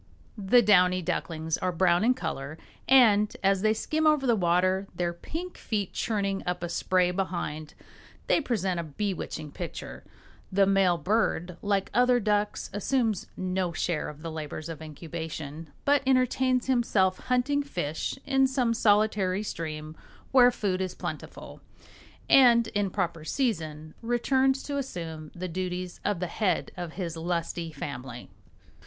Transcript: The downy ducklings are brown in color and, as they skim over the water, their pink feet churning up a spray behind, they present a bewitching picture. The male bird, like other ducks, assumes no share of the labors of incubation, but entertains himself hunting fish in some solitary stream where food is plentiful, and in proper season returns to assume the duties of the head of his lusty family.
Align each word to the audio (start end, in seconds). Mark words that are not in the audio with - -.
The 0.35 0.63
downy 0.63 1.03
ducklings 1.03 1.59
are 1.59 1.71
brown 1.71 2.03
in 2.03 2.15
color 2.15 2.57
and, 2.87 3.37
as 3.43 3.61
they 3.61 3.75
skim 3.75 4.07
over 4.07 4.25
the 4.25 4.35
water, 4.35 4.87
their 4.95 5.13
pink 5.13 5.59
feet 5.59 5.93
churning 5.93 6.41
up 6.47 6.63
a 6.63 6.69
spray 6.69 7.11
behind, 7.11 7.75
they 8.25 8.41
present 8.41 8.79
a 8.79 8.83
bewitching 8.83 9.51
picture. 9.51 10.03
The 10.51 10.65
male 10.65 10.97
bird, 10.97 11.55
like 11.61 11.91
other 11.93 12.19
ducks, 12.19 12.71
assumes 12.73 13.27
no 13.37 13.73
share 13.73 14.09
of 14.09 14.23
the 14.23 14.31
labors 14.31 14.69
of 14.69 14.81
incubation, 14.81 15.69
but 15.85 16.01
entertains 16.07 16.65
himself 16.65 17.19
hunting 17.27 17.61
fish 17.61 18.17
in 18.25 18.47
some 18.47 18.73
solitary 18.73 19.43
stream 19.43 19.95
where 20.31 20.49
food 20.49 20.81
is 20.81 20.95
plentiful, 20.95 21.61
and 22.27 22.69
in 22.69 22.89
proper 22.89 23.23
season 23.23 23.93
returns 24.01 24.63
to 24.63 24.79
assume 24.79 25.29
the 25.35 25.47
duties 25.47 25.99
of 26.03 26.19
the 26.19 26.25
head 26.25 26.71
of 26.75 26.93
his 26.93 27.15
lusty 27.15 27.71
family. 27.71 28.31